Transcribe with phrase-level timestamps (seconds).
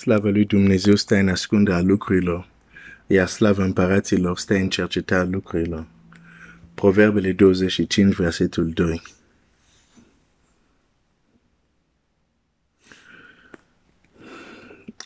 [0.00, 2.48] Slava lui Dumnezeu stă în ascunderea lucrurilor,
[3.06, 5.86] iar slava împăraților stă în cercetarea lucrurilor.
[6.74, 9.02] Proverbele 25, versetul 2.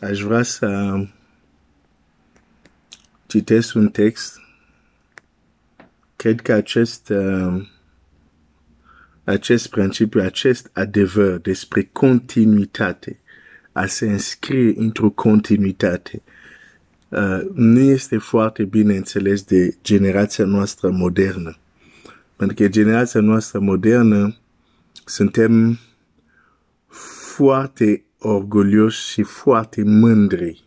[0.01, 0.97] Aș vrea să
[3.27, 4.39] citesc un text.
[6.17, 7.69] Cred că acest, uh,
[9.25, 13.19] acest principiu, acest adevăr despre continuitate,
[13.75, 16.23] a se înscrie într-o continuitate,
[17.09, 21.57] uh, nu este foarte bine înțeles de generația noastră modernă.
[22.37, 24.37] Pentru că generația noastră modernă
[25.05, 25.79] suntem
[27.35, 30.65] foarte orgolioși și foarte mândri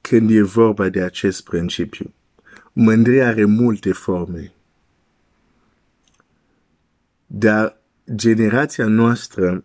[0.00, 2.14] când e vorba de acest principiu.
[2.72, 4.52] Mândria are multe forme.
[7.26, 7.80] Dar
[8.14, 9.64] generația noastră,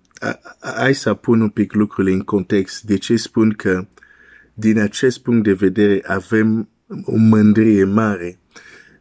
[0.60, 2.84] hai să pun un pic lucrurile în context.
[2.84, 3.88] De ce spun că
[4.54, 6.70] din acest punct de vedere avem
[7.04, 8.40] o mândrie mare?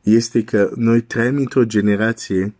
[0.02, 2.54] Este că noi trăim într-o generație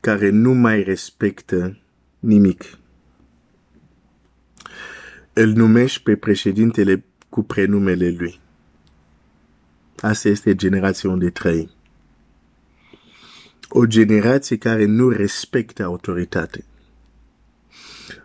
[0.00, 1.78] care nu mai respectă
[2.18, 2.64] nimic.
[5.32, 8.40] Îl numești pe președintele cu prenumele lui.
[9.96, 11.70] Asta este generația unde trăim.
[13.72, 16.64] O generație care nu respectă autoritate.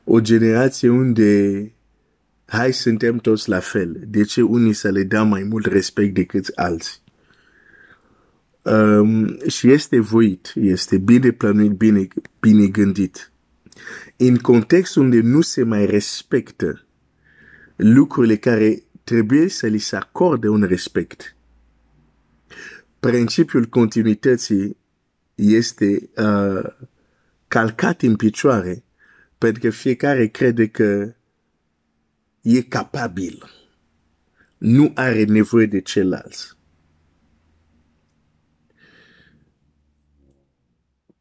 [0.04, 1.72] O generație unde
[2.46, 4.04] hai suntem toți la fel.
[4.08, 7.04] De ce unii să le dea mai mult respect decât alții?
[8.62, 12.08] Um, și este voit, este bine planuit, bine,
[12.40, 13.32] bine gândit.
[14.18, 16.86] În context unde nu se mai respectă
[17.76, 21.36] lucrurile care trebuie să li se acorde un respect.
[23.00, 24.78] Principiul continuității
[25.36, 26.64] este uh,
[27.48, 28.84] calcat în picioare
[29.38, 31.16] pentru că fiecare crede că
[32.42, 33.44] e capabil.
[34.58, 36.58] Nu are nevoie de celălalt.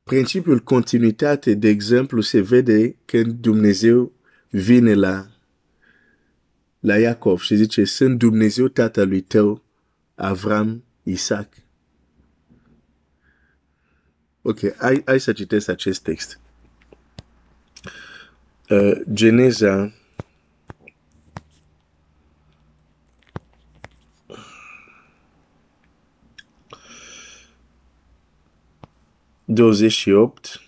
[0.02, 4.12] Principiul continuitate, de exemplu, se vede când Dumnezeu
[4.50, 5.34] vine la
[6.84, 9.64] la Iacov și zice, sunt Dumnezeu tatălui tău,
[10.14, 11.63] Avram, Isaac.
[14.46, 16.40] Ok, hai, hai să citesc acest text.
[18.68, 19.92] Uh, Geneza.
[29.44, 30.64] douăzeci și opt.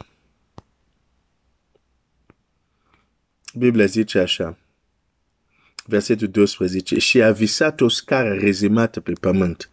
[3.54, 4.58] Biblia zice așa
[5.86, 9.70] versetul 12, și a visat o scară rezemată pe pământ,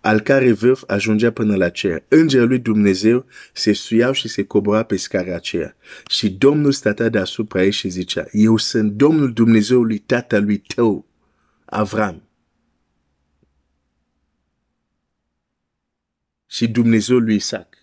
[0.00, 2.04] al care vârf ajungea până la cer.
[2.08, 5.76] Îngerul lui Dumnezeu se suiau și se cobora pe scara aceea.
[6.06, 11.06] Și Domnul stătea deasupra ei și zicea, Eu sunt Domnul Dumnezeului tatălui tău,
[11.64, 12.22] Avram.
[16.46, 17.82] Și Dumnezeul lui Isaac.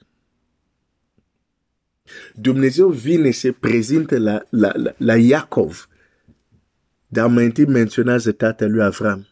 [2.33, 5.88] Dumnezeu vine se prezinte la, la, la, la Iacov
[7.11, 9.27] dar mai întâi menționează tatălui Avram.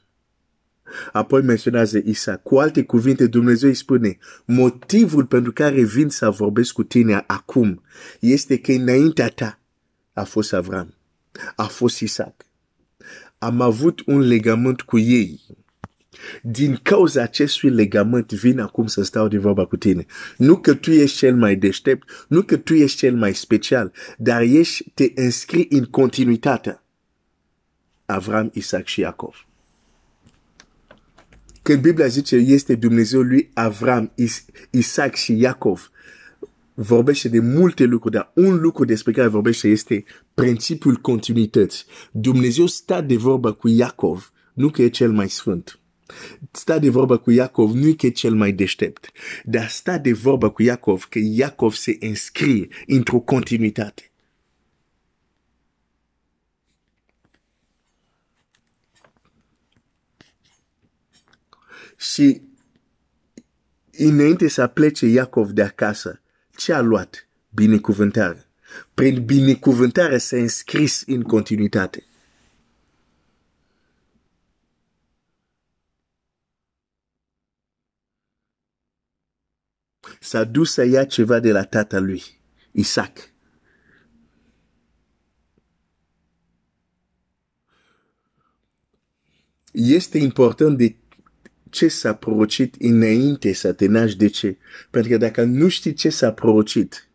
[1.11, 2.43] Apoi menționează Isaac.
[2.43, 7.83] Cu alte cuvinte, Dumnezeu îi spune, motivul pentru care vin să vorbesc cu tine acum
[8.19, 9.59] este că înaintea ta
[10.13, 10.93] a fost Avram,
[11.55, 12.45] a fost Isaac.
[13.37, 15.41] Am avut un legământ cu ei.
[16.41, 20.05] Din cauza acestui legământ vin acum să stau de vorba cu tine.
[20.37, 24.41] Nu că tu ești cel mai deștept, nu că tu ești cel mai special, dar
[24.41, 26.81] ești, te înscrii în continuitate.
[28.09, 29.47] Avram, Isaac și Iacov.
[31.61, 35.91] Când Biblia zice este Dumnezeu lui Avram, Is Isaac și Iacov,
[36.73, 40.03] vorbește de multe lucruri, dar un lucru despre care vorbește este
[40.33, 41.85] principiul continuității.
[42.11, 45.79] Dumnezeu stă de vorbă cu Iacov, nu că e cel mai sfânt.
[46.51, 49.11] Sta de vorbă cu Iacov, nu că e cel mai deștept,
[49.43, 54.11] dar sta de vorbă cu Iacov că Iacov se înscrie într-o continuitate.
[62.11, 62.41] Și
[63.91, 66.21] înainte să plece Iacov de acasă,
[66.55, 67.27] ce a luat?
[67.49, 68.45] Binecuvântare.
[68.93, 72.05] Prin binecuvântare s-a înscris în continuitate.
[80.19, 82.23] S-a dus să ia ceva de la tata lui,
[82.71, 83.31] Isaac.
[89.71, 90.95] Este important de
[91.77, 94.17] ce s-a prorocit înainte să te naști.
[94.17, 94.57] De ce?
[94.89, 97.09] Pentru că dacă nu știi ce s-a prorocit,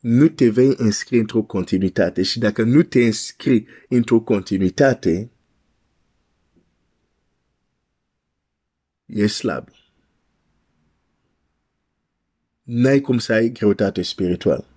[0.00, 5.30] nu te vei înscrie într-o continuitate și dacă nu te înscrii într-o continuitate,
[9.06, 9.68] e slab.
[12.62, 14.71] N-ai cum să ai greutate spirituală.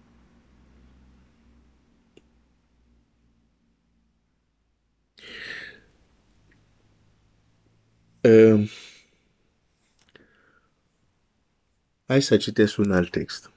[8.26, 8.70] Uh,
[12.06, 13.52] hai să citesc un alt text.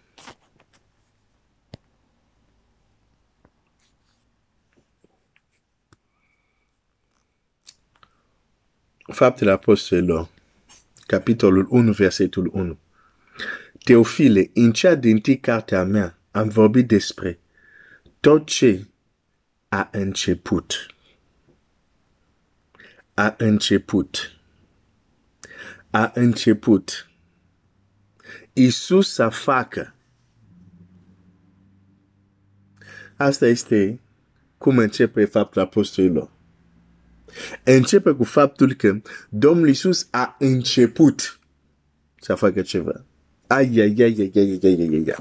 [9.13, 10.29] Faptele Apostolilor,
[11.07, 12.79] capitolul 1, versetul 1.
[13.85, 17.39] Teofile, în cea din tâi cartea mea am vorbit despre
[18.21, 18.87] tot ce
[19.69, 20.87] a început.
[23.15, 24.38] A început.
[25.91, 27.11] A început.
[28.53, 29.95] Isus să facă.
[33.17, 34.01] Asta este
[34.59, 36.31] cum începe faptul apostolilor
[37.65, 41.39] începe cu faptul că Domnul Iisus a început
[42.21, 43.05] să facă ceva.
[43.47, 45.15] Ai, ai, ai, ai, ai, ai, ai, ai.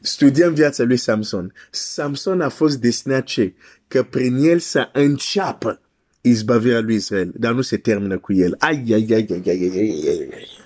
[0.00, 1.52] Studiem viața lui Samson.
[1.70, 3.54] Samson a fost destinat ce?
[3.88, 5.80] Că prin el să înceapă
[6.28, 8.54] izbavirea lui Israel, dar nu se termină cu el.
[8.58, 10.64] Ai, ai, ai, ai, ai, ai, ai, ai.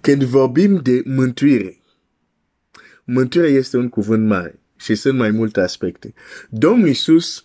[0.00, 1.80] Când vorbim de mântuire,
[3.04, 6.14] mântuirea este un cuvânt mare și sunt mai multe aspecte.
[6.50, 7.44] Domnul Iisus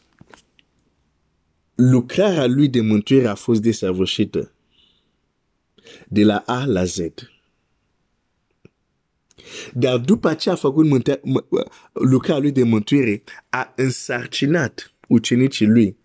[1.75, 4.51] lucrarea lui de mântuire a fost desăvârșită.
[6.07, 6.97] De la A la Z.
[9.73, 10.85] Dar după ce a făcut
[11.93, 15.98] lucrarea lui de mântuire, a însarcinat ucenicii lui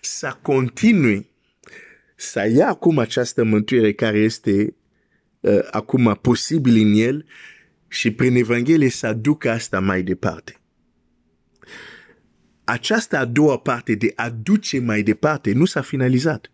[0.00, 1.26] să continue
[2.16, 4.74] să ia acum această mântuire care este
[5.40, 7.26] uh, acum posibil în el
[7.88, 10.58] și prin Evanghelie să ducă asta mai departe
[12.64, 16.52] această a doua parte de a duce mai departe nu s-a finalizat.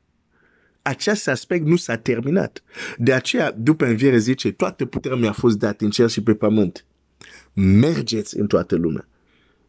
[0.82, 2.62] Acest aspect nu s-a terminat.
[2.99, 6.84] De aceea, după înviere zice, toată puterea mi-a fost dată în cer și pe pământ.
[7.52, 9.08] Mergeți în toată lumea.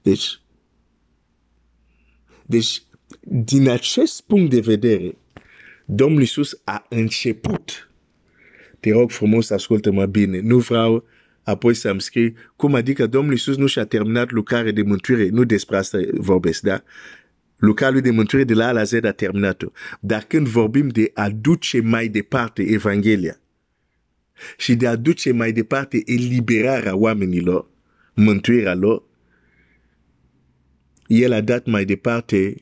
[0.02, 0.42] Deci,
[2.46, 2.84] deci,
[3.20, 5.18] din acest punct de vedere,
[5.86, 7.90] Domnul Iisus a început.
[8.80, 10.40] Te rog frumos, ascultă-mă bine.
[10.40, 11.06] Nu vreau
[11.44, 15.78] apoi să-mi scrie cum adică Domnul Iisus nu și-a terminat lucrarea de mântuire, nu despre
[15.78, 16.84] asta vorbesc, da?
[17.58, 19.68] Lucrarea lui de mântuire de la A la Z a terminat-o.
[20.00, 23.40] Dar când vorbim de a duce mai departe Evanghelia
[24.58, 27.70] și de a duce mai departe eliberarea oamenilor,
[28.14, 29.04] mântuirea lor,
[31.08, 32.56] el a dat mai departe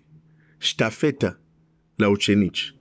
[0.60, 1.40] ștafeta
[1.96, 2.74] la ucenici.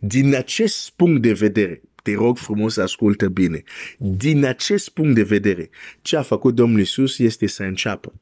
[0.00, 3.62] Din acest punct de vedere, te rog frumos, ascultă bine.
[3.98, 5.70] Din acest punct de vedere,
[6.02, 8.20] ce a făcut Domnul Iisus este să înceapă.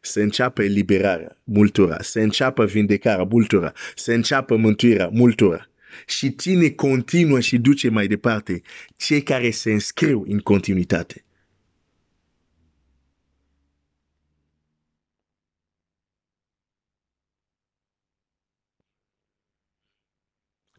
[0.00, 5.70] Să înceapă eliberarea, multora, să înceapă vindecarea, multora, să înceapă mântuirea, multora.
[6.06, 8.62] Și tine continuă și duce mai departe
[8.96, 11.25] cei care se înscriu în continuitate.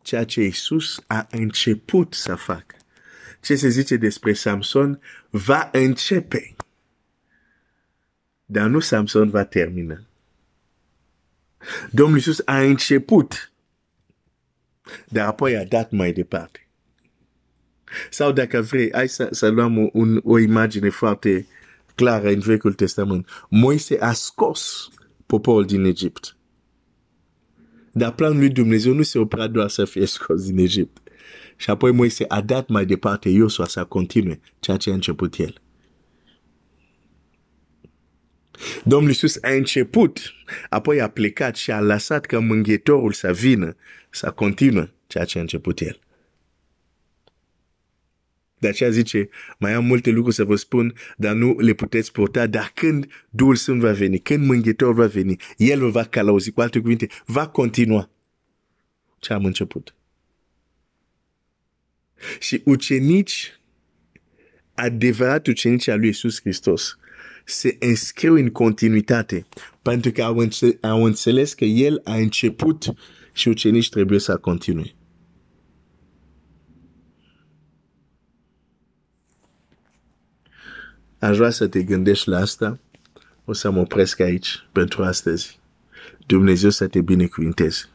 [0.08, 2.76] Ceea ce Isus a început să facă.
[3.42, 5.00] Ce se zice despre Samson
[5.30, 6.56] va începe.
[8.46, 10.00] Dar nu Samson va termina.
[11.92, 13.52] Domnul Iisus a început,
[15.08, 16.68] dar apoi a dat mai departe.
[18.10, 21.48] Sau dacă vrei, hai să, să luăm un, o imagine foarte
[21.96, 23.30] clară în Vechiul Testament.
[23.50, 24.90] Moise a scos
[25.26, 26.37] poporul din Egipt.
[27.98, 30.98] Dar planul lui Dumnezeu nu se oprea doar să fie scos din Egipt.
[31.56, 35.62] Și apoi Moise a dat mai departe Iosua să continue ceea ce a început el.
[38.84, 40.20] Domnul Iisus a început,
[40.70, 43.76] apoi a plecat și a lăsat ca mânghetorul să vină,
[44.10, 46.00] să continue ceea ce a început el.
[48.60, 52.48] De aceea zice, mai am multe lucruri să vă spun, dar nu le puteți purta,
[52.48, 56.62] dar când Duhul Sfânt va veni, când Mânghetorul va veni, El vă va calauzi, cu
[56.62, 58.10] alte cuvinte, va continua
[59.20, 59.96] ce am început.
[62.40, 63.60] Și ucenici,
[64.74, 66.98] adevărat ucenici al lui Iisus Hristos,
[67.46, 69.46] se înscriu în continuitate,
[69.82, 70.48] pentru că au,
[70.82, 72.86] au înțeles că El a început
[73.34, 74.96] și ucenici trebuie să continue.
[81.20, 82.80] Aș vrea să te gândești la asta.
[83.46, 85.60] O să mă opresc aici pentru astăzi.
[86.26, 87.90] Dumnezeu să te binecuvinteze.